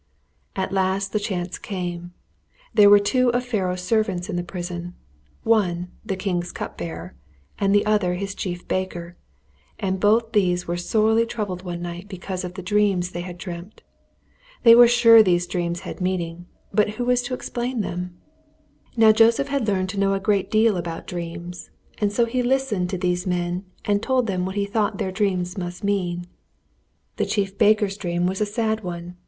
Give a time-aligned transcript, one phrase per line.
[0.55, 2.11] At last the chance came.
[2.73, 4.95] There were two of Pharaoh's servants in the prison
[5.43, 7.13] one, the king's cup bearer,
[7.59, 9.15] and the other his chief baker,
[9.77, 13.83] and both these were sorely troubled one night because of the dreams they had dreamt.
[14.63, 18.17] They were sure these dreams had a meaning, but who was to explain them?
[18.97, 20.19] [Illustration: "Joseph is without doubt rent in pieces!"] Now Joseph had learned to know a
[20.19, 24.55] great deal about dreams, and so he listened to these men and told them what
[24.55, 26.25] he thought their dreams must mean.
[27.17, 29.17] The chief baker's dream was a sad one.